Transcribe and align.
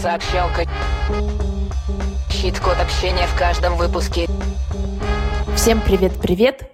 Сообщалка. 0.00 0.64
Щит-код 2.30 2.78
общения 2.80 3.26
в 3.26 3.38
каждом 3.38 3.76
выпуске. 3.76 4.28
Всем 5.54 5.82
привет-привет! 5.82 6.70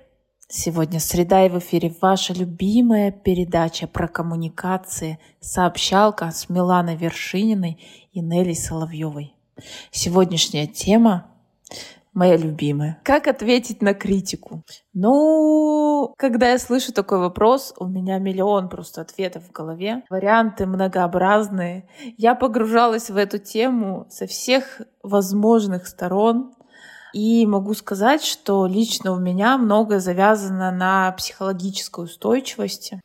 Сегодня 0.47 1.01
среда 1.01 1.45
и 1.45 1.49
в 1.49 1.59
эфире 1.59 1.93
ваша 2.01 2.35
любимая 2.35 3.11
передача 3.11 3.89
про 3.89 4.07
коммуникации 4.07 5.19
«Сообщалка» 5.41 6.31
с 6.31 6.49
Миланой 6.49 6.95
Вершининой 6.95 7.83
и 8.13 8.21
Нелли 8.21 8.53
Соловьевой. 8.53 9.35
Сегодняшняя 9.91 10.69
тема 10.69 11.27
моя 12.17 12.37
любимая. 12.37 12.99
Как 13.05 13.29
ответить 13.29 13.83
на 13.83 13.95
критику? 13.95 14.65
Ну, 14.95 16.15
когда 16.17 16.51
я 16.51 16.59
слышу 16.59 16.93
такой 16.93 17.19
вопрос, 17.19 17.75
у 17.79 17.87
меня 17.87 18.19
миллион 18.19 18.69
просто 18.69 19.03
ответов 19.03 19.45
в 19.45 19.53
голове. 19.53 20.03
Варианты 20.09 20.67
многообразные. 20.67 21.89
Я 22.17 22.35
погружалась 22.35 23.11
в 23.11 23.17
эту 23.17 23.39
тему 23.39 24.07
со 24.09 24.27
всех 24.27 24.81
возможных 25.03 25.87
сторон. 25.87 26.55
И 27.13 27.47
могу 27.47 27.75
сказать, 27.75 28.23
что 28.23 28.67
лично 28.67 29.13
у 29.13 29.19
меня 29.19 29.57
многое 29.59 30.01
завязано 30.01 30.71
на 30.71 31.13
психологической 31.13 32.05
устойчивости. 32.05 33.01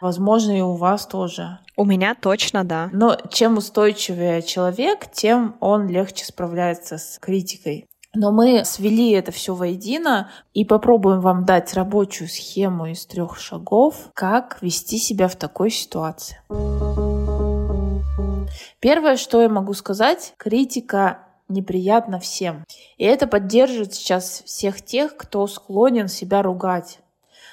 Возможно, 0.00 0.56
и 0.56 0.62
у 0.62 0.76
вас 0.76 1.06
тоже. 1.06 1.58
У 1.76 1.84
меня 1.84 2.14
точно 2.14 2.64
да. 2.64 2.88
Но 2.92 3.18
чем 3.30 3.58
устойчивее 3.58 4.42
человек, 4.42 5.10
тем 5.12 5.56
он 5.60 5.88
легче 5.88 6.24
справляется 6.24 6.96
с 6.96 7.18
критикой. 7.18 7.86
Но 8.14 8.32
мы 8.32 8.64
свели 8.64 9.12
это 9.12 9.30
все 9.30 9.54
воедино 9.54 10.30
и 10.52 10.64
попробуем 10.64 11.20
вам 11.20 11.44
дать 11.44 11.74
рабочую 11.74 12.28
схему 12.28 12.86
из 12.86 13.06
трех 13.06 13.38
шагов, 13.38 14.10
как 14.14 14.58
вести 14.62 14.98
себя 14.98 15.28
в 15.28 15.36
такой 15.36 15.70
ситуации. 15.70 16.40
Первое, 18.80 19.16
что 19.16 19.40
я 19.42 19.48
могу 19.48 19.74
сказать, 19.74 20.34
критика 20.38 21.26
неприятна 21.48 22.18
всем. 22.18 22.64
И 22.96 23.04
это 23.04 23.26
поддерживает 23.26 23.94
сейчас 23.94 24.42
всех 24.44 24.82
тех, 24.82 25.16
кто 25.16 25.46
склонен 25.46 26.08
себя 26.08 26.42
ругать 26.42 27.00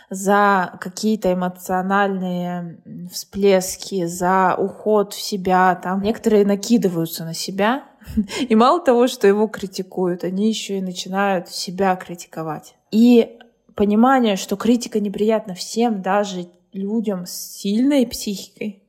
за 0.09 0.77
какие-то 0.79 1.33
эмоциональные 1.33 2.79
всплески, 3.11 4.05
за 4.05 4.55
уход 4.57 5.13
в 5.13 5.21
себя. 5.21 5.75
Там 5.75 6.01
некоторые 6.01 6.45
накидываются 6.45 7.25
на 7.25 7.33
себя, 7.33 7.83
и 8.49 8.55
мало 8.55 8.79
того, 8.79 9.07
что 9.07 9.27
его 9.27 9.47
критикуют, 9.47 10.23
они 10.23 10.47
еще 10.47 10.77
и 10.77 10.81
начинают 10.81 11.49
себя 11.49 11.95
критиковать. 11.95 12.75
И 12.91 13.37
понимание, 13.75 14.35
что 14.35 14.55
критика 14.55 14.99
неприятна 14.99 15.53
всем, 15.53 16.01
даже 16.01 16.47
людям 16.73 17.25
с 17.25 17.31
сильной 17.31 18.05
психикой, 18.07 18.83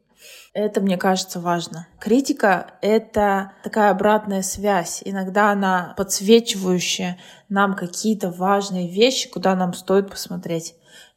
это, 0.52 0.80
мне 0.80 0.96
кажется, 0.96 1.40
важно. 1.40 1.88
Критика— 2.00 2.72
это 2.82 3.52
такая 3.62 3.90
обратная 3.90 4.42
связь. 4.42 5.02
Иногда 5.04 5.52
она 5.52 5.94
подсвечивающая 5.96 7.18
нам 7.48 7.74
какие-то 7.74 8.30
важные 8.30 8.88
вещи, 8.88 9.30
куда 9.30 9.54
нам 9.54 9.72
стоит 9.74 10.10
посмотреть. 10.10 10.74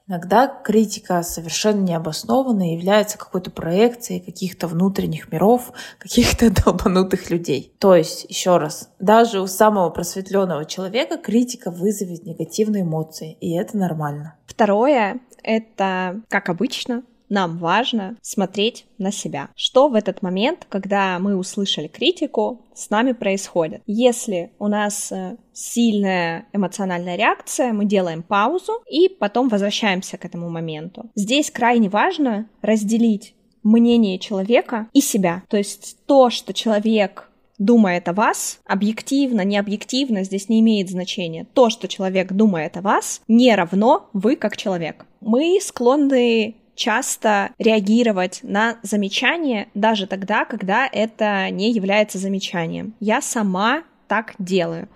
Иногда 0.08 0.48
критика 0.48 1.23
совершенно 1.23 1.82
необоснованная 1.82 2.73
является 2.73 3.17
какой-то 3.17 3.50
проекцией 3.50 4.20
каких-то 4.20 4.67
внутренних 4.67 5.32
миров, 5.32 5.72
каких-то 6.00 6.50
долбанутых 6.66 7.30
людей. 7.30 7.73
То 7.80 7.95
есть, 7.95 8.26
еще 8.28 8.58
раз, 8.58 8.89
даже 9.00 9.39
у 9.39 9.48
самого 9.48 9.89
просветленного 9.89 10.66
человека 10.66 11.17
критика 11.17 11.72
вызовет 11.72 12.26
негативные 12.26 12.84
эмоции, 12.84 13.38
и 13.39 13.56
это 13.56 13.78
нормально. 13.78 14.36
Второе— 14.48 15.22
это, 15.44 16.22
как 16.28 16.50
обычно, 16.50 17.04
нам 17.32 17.58
важно 17.58 18.18
смотреть 18.22 18.86
на 18.98 19.12
себя. 19.12 19.50
Что 19.56 19.88
в 19.88 19.96
этот 19.96 20.22
момент, 20.22 20.67
когда 20.70 21.17
мы 21.17 21.36
услышали 21.36 21.88
критику, 21.88 22.61
с 22.76 22.89
нами 22.89 23.14
происходит? 23.14 23.82
Если 23.88 24.52
у 24.60 24.67
нас 24.67 25.11
э, 25.11 25.38
сильная 25.54 26.45
эмоциональная 26.54 27.16
реакция, 27.16 27.73
мы 27.73 27.86
делаем 27.86 28.22
паузу 28.22 28.73
и 28.89 29.08
потом 29.10 29.48
возвращаемся 29.48 30.17
к 30.17 30.26
этому 30.26 30.50
моменту. 30.50 31.10
Здесь 31.16 31.50
крайне 31.50 31.89
важно 31.89 32.48
разделить 32.61 33.34
мнение 33.64 34.20
человека 34.20 34.88
и 34.94 35.02
себя. 35.02 35.44
То 35.48 35.58
есть 35.58 35.98
то, 36.05 36.30
что 36.30 36.54
человек 36.54 37.30
думает 37.58 38.10
о 38.10 38.14
вас, 38.14 38.60
объективно, 38.66 39.42
не 39.42 39.58
объективно, 39.58 40.23
здесь 40.23 40.50
не 40.50 40.60
имеет 40.61 40.89
значения. 40.89 41.45
То, 41.54 41.70
что 41.70 41.88
человек 41.88 42.34
думает 42.34 42.76
о 42.76 42.82
вас, 42.82 43.22
не 43.28 43.55
равно 43.55 44.10
вы 44.14 44.36
как 44.36 44.58
человек. 44.58 45.05
Мы 45.22 45.60
склонны 45.61 46.55
часто 46.76 47.52
реагировать 47.58 48.39
на 48.43 48.77
замечание 48.83 49.67
даже 49.73 50.08
тогда, 50.08 50.45
когда 50.45 50.87
это 50.92 51.49
не 51.49 51.71
является 51.71 52.17
замечанием. 52.17 52.95
Я 52.99 53.21
сама 53.21 53.83
так 54.08 54.33
делаю. 54.39 54.89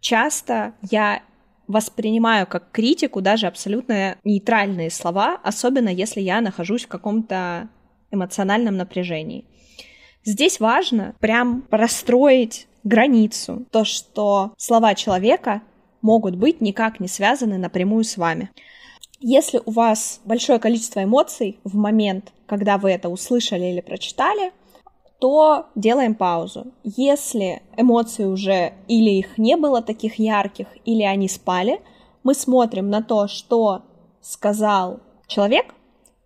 Часто 0.00 0.74
я 0.90 1.22
воспринимаю 1.66 2.46
как 2.46 2.70
критику 2.70 3.20
даже 3.20 3.46
абсолютно 3.46 4.16
нейтральные 4.24 4.90
слова, 4.90 5.38
особенно 5.42 5.88
если 5.88 6.20
я 6.20 6.40
нахожусь 6.40 6.84
в 6.84 6.88
каком-то 6.88 7.68
эмоциональном 8.10 8.76
напряжении. 8.76 9.44
Здесь 10.24 10.60
важно 10.60 11.14
прям 11.18 11.62
простроить 11.62 12.68
границу, 12.84 13.66
то, 13.70 13.84
что 13.84 14.54
слова 14.56 14.94
человека 14.94 15.62
могут 16.00 16.36
быть 16.36 16.60
никак 16.60 17.00
не 17.00 17.08
связаны 17.08 17.58
напрямую 17.58 18.04
с 18.04 18.16
вами. 18.16 18.50
Если 19.24 19.62
у 19.64 19.70
вас 19.70 20.20
большое 20.24 20.58
количество 20.58 21.04
эмоций 21.04 21.60
в 21.62 21.76
момент, 21.76 22.32
когда 22.46 22.76
вы 22.76 22.90
это 22.90 23.08
услышали 23.08 23.66
или 23.66 23.80
прочитали, 23.80 24.52
то 25.20 25.66
делаем 25.76 26.16
паузу. 26.16 26.72
Если 26.82 27.62
эмоции 27.76 28.24
уже 28.24 28.72
или 28.88 29.10
их 29.10 29.38
не 29.38 29.56
было 29.56 29.80
таких 29.80 30.18
ярких, 30.18 30.66
или 30.84 31.04
они 31.04 31.28
спали, 31.28 31.80
мы 32.24 32.34
смотрим 32.34 32.90
на 32.90 33.00
то, 33.00 33.28
что 33.28 33.82
сказал 34.20 34.98
человек, 35.28 35.72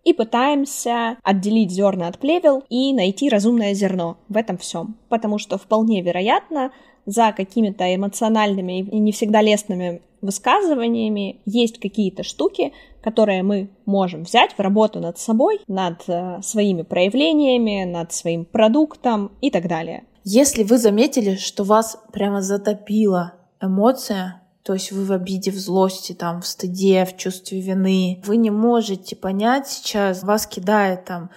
и 0.03 0.13
пытаемся 0.13 1.17
отделить 1.21 1.69
зерна 1.69 2.07
от 2.07 2.17
плевел 2.17 2.63
и 2.69 2.93
найти 2.93 3.29
разумное 3.29 3.75
зерно 3.75 4.17
в 4.27 4.37
этом 4.37 4.57
всем. 4.57 4.97
Потому 5.09 5.37
что 5.37 5.59
вполне 5.59 6.01
вероятно, 6.01 6.71
за 7.05 7.31
какими-то 7.31 7.95
эмоциональными 7.95 8.79
и 8.79 8.99
не 8.99 9.11
всегда 9.11 9.41
лестными 9.41 10.01
высказываниями 10.21 11.41
есть 11.45 11.79
какие-то 11.79 12.23
штуки, 12.23 12.73
которые 13.01 13.43
мы 13.43 13.69
можем 13.85 14.23
взять 14.23 14.53
в 14.53 14.59
работу 14.59 14.99
над 14.99 15.17
собой, 15.17 15.61
над 15.67 16.03
э, 16.07 16.41
своими 16.41 16.81
проявлениями, 16.81 17.83
над 17.85 18.11
своим 18.11 18.45
продуктом 18.45 19.31
и 19.41 19.49
так 19.49 19.67
далее. 19.67 20.03
Если 20.23 20.63
вы 20.63 20.77
заметили, 20.77 21.35
что 21.35 21.63
вас 21.63 21.97
прямо 22.11 22.41
затопила 22.41 23.33
эмоция, 23.61 24.41
то 24.63 24.73
есть 24.73 24.91
вы 24.91 25.05
в 25.05 25.13
обиде, 25.13 25.51
в 25.51 25.55
злости, 25.55 26.11
там, 26.11 26.41
в 26.41 26.47
стыде, 26.47 27.05
в 27.05 27.15
чувстве 27.15 27.61
вины, 27.61 28.21
вы 28.25 28.35
не 28.35 28.49
можете 28.49 29.15
понять 29.15 29.69
сейчас, 29.69 30.23
вас 30.23 30.45
кидает 30.45 31.05
там 31.05 31.29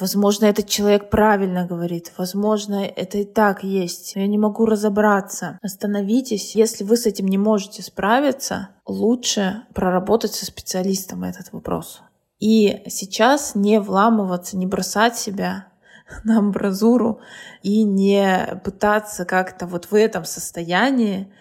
Возможно, 0.00 0.46
этот 0.46 0.68
человек 0.68 1.10
правильно 1.10 1.66
говорит. 1.66 2.12
Возможно, 2.16 2.84
это 2.84 3.18
и 3.18 3.24
так 3.24 3.64
есть. 3.64 4.14
Но 4.14 4.22
я 4.22 4.28
не 4.28 4.38
могу 4.38 4.66
разобраться. 4.66 5.58
Остановитесь. 5.62 6.54
Если 6.54 6.84
вы 6.84 6.96
с 6.96 7.06
этим 7.06 7.26
не 7.26 7.38
можете 7.38 7.82
справиться, 7.82 8.70
лучше 8.86 9.62
проработать 9.74 10.32
со 10.32 10.46
специалистом 10.46 11.24
этот 11.24 11.52
вопрос. 11.52 12.02
И 12.38 12.82
сейчас 12.86 13.54
не 13.54 13.80
вламываться, 13.80 14.56
не 14.56 14.66
бросать 14.66 15.16
себя 15.16 15.67
на 16.24 16.38
амбразуру 16.38 17.20
и 17.62 17.82
не 17.82 18.60
пытаться 18.64 19.24
как-то 19.24 19.66
вот 19.66 19.86
в 19.90 19.94
этом 19.94 20.24
состоянии 20.24 21.32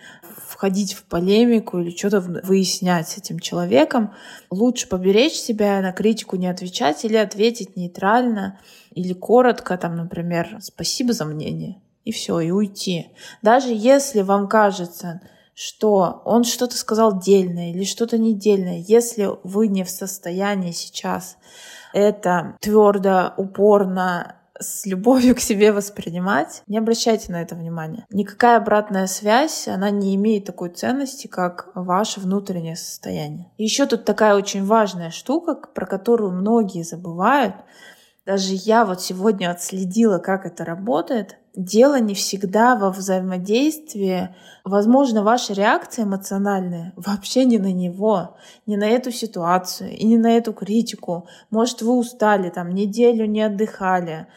входить 0.47 0.93
в 0.93 1.03
полемику 1.03 1.79
или 1.79 1.95
что-то 1.95 2.21
выяснять 2.21 3.09
с 3.09 3.17
этим 3.17 3.39
человеком. 3.39 4.13
Лучше 4.49 4.87
поберечь 4.87 5.33
себя, 5.33 5.81
на 5.81 5.91
критику 5.91 6.35
не 6.35 6.47
отвечать 6.47 7.03
или 7.05 7.17
ответить 7.17 7.75
нейтрально 7.75 8.59
или 8.91 9.13
коротко, 9.13 9.77
там, 9.77 9.95
например, 9.95 10.57
«спасибо 10.61 11.13
за 11.13 11.25
мнение» 11.25 11.81
и 12.03 12.11
все, 12.13 12.39
и 12.39 12.51
уйти. 12.51 13.09
Даже 13.41 13.73
если 13.73 14.21
вам 14.21 14.47
кажется, 14.47 15.19
что 15.53 16.21
он 16.23 16.45
что-то 16.45 16.77
сказал 16.77 17.19
дельное 17.19 17.71
или 17.71 17.83
что-то 17.83 18.17
недельное, 18.17 18.77
если 18.87 19.29
вы 19.43 19.67
не 19.67 19.83
в 19.83 19.89
состоянии 19.89 20.71
сейчас 20.71 21.37
это 21.93 22.55
твердо, 22.61 23.33
упорно 23.35 24.37
с 24.59 24.85
любовью 24.85 25.35
к 25.35 25.39
себе 25.39 25.71
воспринимать, 25.71 26.63
не 26.67 26.77
обращайте 26.77 27.31
на 27.31 27.41
это 27.41 27.55
внимания. 27.55 28.05
Никакая 28.09 28.57
обратная 28.57 29.07
связь, 29.07 29.67
она 29.67 29.89
не 29.89 30.15
имеет 30.15 30.45
такой 30.45 30.69
ценности, 30.69 31.27
как 31.27 31.69
ваше 31.75 32.19
внутреннее 32.19 32.75
состояние. 32.75 33.51
Еще 33.57 33.85
тут 33.85 34.05
такая 34.05 34.35
очень 34.35 34.65
важная 34.65 35.11
штука, 35.11 35.55
про 35.55 35.85
которую 35.85 36.31
многие 36.31 36.83
забывают. 36.83 37.55
Даже 38.25 38.53
я 38.53 38.85
вот 38.85 39.01
сегодня 39.01 39.51
отследила, 39.51 40.19
как 40.19 40.45
это 40.45 40.65
работает 40.65 41.37
дело 41.57 41.99
не 41.99 42.13
всегда 42.13 42.75
во 42.75 42.91
взаимодействии. 42.91 44.29
Возможно, 44.63 45.23
ваша 45.23 45.53
реакция 45.53 46.05
эмоциональная 46.05 46.93
вообще 46.95 47.45
не 47.45 47.57
на 47.57 47.73
него, 47.73 48.37
не 48.67 48.77
на 48.77 48.87
эту 48.87 49.11
ситуацию 49.11 49.89
и 49.97 50.05
не 50.05 50.17
на 50.17 50.37
эту 50.37 50.53
критику. 50.53 51.27
Может, 51.49 51.81
вы 51.81 51.97
устали, 51.97 52.49
там, 52.49 52.69
неделю 52.69 53.25
не 53.25 53.41
отдыхали, 53.41 54.27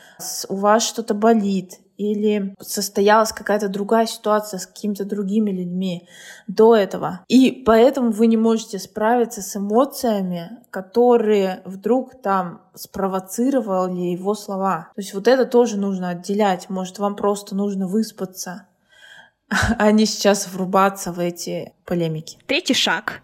у 0.48 0.56
вас 0.56 0.82
что-то 0.82 1.12
болит, 1.12 1.80
или 2.00 2.54
состоялась 2.60 3.30
какая-то 3.30 3.68
другая 3.68 4.06
ситуация 4.06 4.58
с 4.58 4.66
какими-то 4.66 5.04
другими 5.04 5.50
людьми 5.50 6.08
до 6.46 6.74
этого. 6.74 7.26
И 7.28 7.62
поэтому 7.66 8.10
вы 8.10 8.26
не 8.26 8.38
можете 8.38 8.78
справиться 8.78 9.42
с 9.42 9.54
эмоциями, 9.54 10.50
которые 10.70 11.60
вдруг 11.66 12.22
там 12.22 12.62
спровоцировали 12.74 14.12
его 14.12 14.34
слова. 14.34 14.88
То 14.94 15.02
есть 15.02 15.12
вот 15.12 15.28
это 15.28 15.44
тоже 15.44 15.76
нужно 15.76 16.08
отделять. 16.08 16.70
Может, 16.70 16.98
вам 16.98 17.16
просто 17.16 17.54
нужно 17.54 17.86
выспаться, 17.86 18.66
а 19.78 19.92
не 19.92 20.06
сейчас 20.06 20.48
врубаться 20.48 21.12
в 21.12 21.18
эти 21.18 21.74
полемики. 21.84 22.38
Третий 22.46 22.72
шаг. 22.72 23.20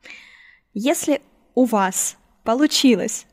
Если 0.75 1.23
у 1.55 1.64
вас 1.64 2.19
получилось 2.44 3.25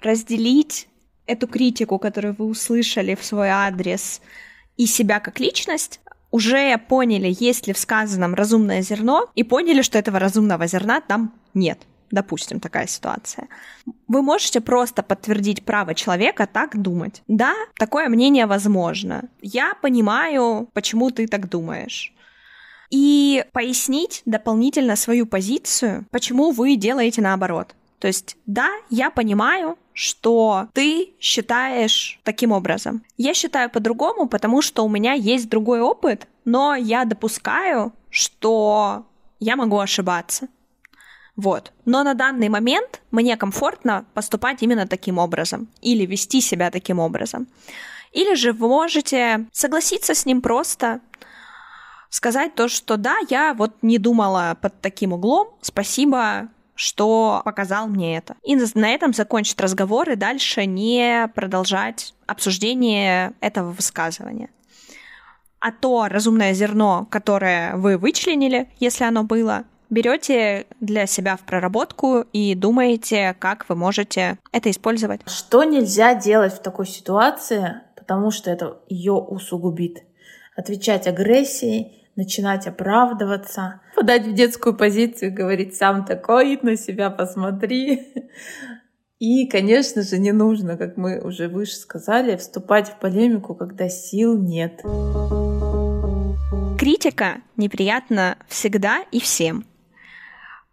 разделить 0.00 0.86
эту 1.26 1.48
критику, 1.48 1.98
которую 1.98 2.36
вы 2.38 2.44
услышали 2.46 3.16
в 3.16 3.24
свой 3.24 3.48
адрес, 3.48 4.20
и 4.76 4.86
себя 4.86 5.20
как 5.20 5.40
личность, 5.40 6.00
уже 6.30 6.76
поняли, 6.78 7.34
есть 7.38 7.66
ли 7.66 7.72
в 7.72 7.78
сказанном 7.78 8.34
разумное 8.34 8.82
зерно, 8.82 9.30
и 9.34 9.42
поняли, 9.42 9.82
что 9.82 9.98
этого 9.98 10.18
разумного 10.18 10.66
зерна 10.66 11.00
там 11.00 11.32
нет. 11.54 11.78
Допустим, 12.10 12.60
такая 12.60 12.86
ситуация. 12.86 13.48
Вы 14.06 14.22
можете 14.22 14.60
просто 14.60 15.02
подтвердить 15.02 15.64
право 15.64 15.94
человека 15.94 16.46
так 16.46 16.80
думать. 16.80 17.22
Да, 17.26 17.54
такое 17.78 18.08
мнение 18.08 18.46
возможно. 18.46 19.24
Я 19.42 19.74
понимаю, 19.82 20.68
почему 20.72 21.10
ты 21.10 21.26
так 21.26 21.48
думаешь 21.48 22.12
и 22.90 23.44
пояснить 23.52 24.22
дополнительно 24.26 24.96
свою 24.96 25.26
позицию, 25.26 26.06
почему 26.10 26.52
вы 26.52 26.76
делаете 26.76 27.20
наоборот. 27.20 27.74
То 27.98 28.06
есть, 28.06 28.36
да, 28.46 28.70
я 28.90 29.10
понимаю, 29.10 29.76
что 29.96 30.68
ты 30.74 31.14
считаешь 31.18 32.20
таким 32.22 32.52
образом. 32.52 33.02
Я 33.16 33.32
считаю 33.32 33.70
по-другому, 33.70 34.28
потому 34.28 34.60
что 34.60 34.84
у 34.84 34.90
меня 34.90 35.14
есть 35.14 35.48
другой 35.48 35.80
опыт, 35.80 36.28
но 36.44 36.74
я 36.74 37.06
допускаю, 37.06 37.94
что 38.10 39.06
я 39.40 39.56
могу 39.56 39.78
ошибаться. 39.78 40.48
Вот. 41.34 41.72
Но 41.86 42.02
на 42.02 42.12
данный 42.12 42.50
момент 42.50 43.00
мне 43.10 43.38
комфортно 43.38 44.04
поступать 44.12 44.62
именно 44.62 44.86
таким 44.86 45.16
образом 45.16 45.68
или 45.80 46.04
вести 46.04 46.42
себя 46.42 46.70
таким 46.70 46.98
образом. 46.98 47.46
Или 48.12 48.34
же 48.34 48.52
вы 48.52 48.68
можете 48.68 49.46
согласиться 49.52 50.14
с 50.14 50.26
ним 50.26 50.42
просто, 50.42 51.00
сказать 52.10 52.54
то, 52.54 52.68
что 52.68 52.98
да, 52.98 53.16
я 53.30 53.54
вот 53.54 53.72
не 53.80 53.96
думала 53.96 54.58
под 54.60 54.78
таким 54.82 55.14
углом, 55.14 55.48
спасибо, 55.62 56.48
что 56.76 57.42
показал 57.44 57.88
мне 57.88 58.16
это. 58.16 58.36
И 58.44 58.56
на 58.74 58.90
этом 58.90 59.12
закончить 59.12 59.60
разговор 59.60 60.08
и 60.10 60.16
дальше 60.16 60.66
не 60.66 61.28
продолжать 61.34 62.14
обсуждение 62.26 63.32
этого 63.40 63.72
высказывания. 63.72 64.50
А 65.58 65.72
то 65.72 66.06
разумное 66.08 66.52
зерно, 66.52 67.08
которое 67.10 67.74
вы 67.76 67.98
вычленили, 67.98 68.68
если 68.78 69.04
оно 69.04 69.24
было, 69.24 69.64
берете 69.90 70.66
для 70.80 71.06
себя 71.06 71.36
в 71.36 71.40
проработку 71.40 72.24
и 72.32 72.54
думаете, 72.54 73.34
как 73.38 73.68
вы 73.68 73.76
можете 73.76 74.38
это 74.52 74.70
использовать. 74.70 75.22
Что 75.26 75.64
нельзя 75.64 76.14
делать 76.14 76.52
в 76.52 76.62
такой 76.62 76.86
ситуации, 76.86 77.80
потому 77.96 78.30
что 78.30 78.50
это 78.50 78.78
ее 78.88 79.12
усугубит? 79.14 80.02
Отвечать 80.56 81.06
агрессией, 81.06 82.05
начинать 82.16 82.66
оправдываться, 82.66 83.80
подать 83.94 84.26
в 84.26 84.34
детскую 84.34 84.74
позицию, 84.74 85.34
говорить 85.34 85.76
сам 85.76 86.04
такой, 86.04 86.58
на 86.62 86.76
себя 86.76 87.10
посмотри. 87.10 88.14
И, 89.18 89.46
конечно 89.46 90.02
же, 90.02 90.18
не 90.18 90.32
нужно, 90.32 90.76
как 90.76 90.96
мы 90.96 91.20
уже 91.20 91.48
выше 91.48 91.76
сказали, 91.76 92.36
вступать 92.36 92.88
в 92.88 92.98
полемику, 92.98 93.54
когда 93.54 93.88
сил 93.88 94.38
нет. 94.38 94.82
Критика 96.78 97.40
неприятна 97.56 98.36
всегда 98.46 99.02
и 99.10 99.20
всем. 99.20 99.64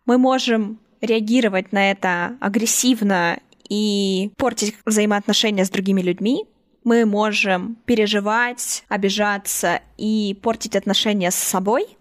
Мы 0.06 0.18
можем 0.18 0.80
реагировать 1.00 1.72
на 1.72 1.92
это 1.92 2.36
агрессивно 2.42 3.40
и 3.70 4.32
портить 4.38 4.76
взаимоотношения 4.86 5.64
с 5.64 5.70
другими 5.70 6.02
людьми, 6.02 6.46
мы 6.84 7.06
можем 7.06 7.78
переживать, 7.86 8.84
обижаться 8.88 9.82
и 9.98 10.38
портить 10.42 10.76
отношения 10.76 11.32
с 11.32 11.36
собой, 11.36 11.98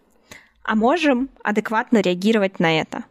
а 0.65 0.75
можем 0.75 1.29
адекватно 1.43 1.99
реагировать 1.99 2.61
на 2.61 2.81
это. 2.81 3.05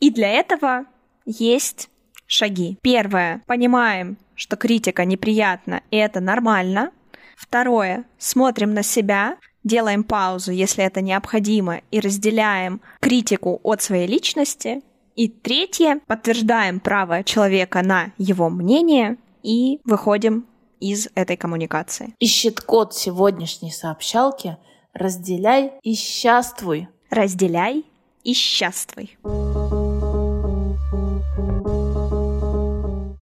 И 0.00 0.10
для 0.10 0.28
этого 0.28 0.84
есть 1.24 1.88
шаги. 2.26 2.78
Первое. 2.82 3.42
Понимаем, 3.46 4.18
что 4.34 4.56
критика 4.56 5.04
неприятна, 5.04 5.82
и 5.90 5.96
это 5.96 6.20
нормально. 6.20 6.92
Второе. 7.36 8.04
Смотрим 8.18 8.74
на 8.74 8.82
себя, 8.82 9.36
делаем 9.64 10.04
паузу, 10.04 10.52
если 10.52 10.84
это 10.84 11.00
необходимо, 11.00 11.80
и 11.90 12.00
разделяем 12.00 12.80
критику 13.00 13.60
от 13.62 13.82
своей 13.82 14.06
личности. 14.06 14.82
И 15.14 15.28
третье. 15.28 16.00
Подтверждаем 16.06 16.78
право 16.80 17.24
человека 17.24 17.82
на 17.82 18.12
его 18.18 18.50
мнение 18.50 19.16
и 19.42 19.80
выходим 19.84 20.46
из 20.80 21.08
этой 21.14 21.36
коммуникации. 21.36 22.14
Ищет 22.18 22.60
код 22.60 22.94
сегодняшней 22.94 23.70
сообщалки 23.70 24.56
«Разделяй 24.92 25.72
и 25.82 25.94
счаствуй». 25.94 26.88
Разделяй 27.10 27.84
и 28.24 28.34
счаствуй. 28.34 29.16